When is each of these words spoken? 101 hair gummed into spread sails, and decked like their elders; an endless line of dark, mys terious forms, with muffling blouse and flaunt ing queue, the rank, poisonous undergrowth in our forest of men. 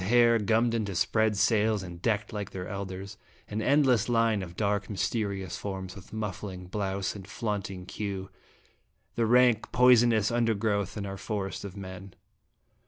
101 0.01 0.19
hair 0.19 0.39
gummed 0.39 0.73
into 0.73 0.95
spread 0.95 1.37
sails, 1.37 1.83
and 1.83 2.01
decked 2.01 2.33
like 2.33 2.49
their 2.49 2.67
elders; 2.67 3.17
an 3.47 3.61
endless 3.61 4.09
line 4.09 4.41
of 4.41 4.55
dark, 4.55 4.89
mys 4.89 5.03
terious 5.07 5.59
forms, 5.59 5.93
with 5.95 6.11
muffling 6.11 6.65
blouse 6.65 7.15
and 7.15 7.27
flaunt 7.27 7.69
ing 7.69 7.85
queue, 7.85 8.31
the 9.13 9.27
rank, 9.27 9.71
poisonous 9.71 10.31
undergrowth 10.31 10.97
in 10.97 11.05
our 11.05 11.17
forest 11.17 11.63
of 11.63 11.77
men. 11.77 12.15